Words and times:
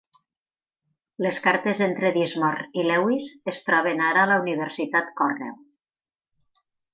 Les 1.25 1.41
cartes 1.47 1.83
entre 1.87 2.11
Dismorr 2.15 2.63
i 2.79 2.85
Lewis 2.87 3.27
es 3.53 3.61
troben 3.69 4.01
ara 4.07 4.23
a 4.25 4.31
la 4.33 4.39
Universitat 4.47 5.13
Cornell. 5.21 5.55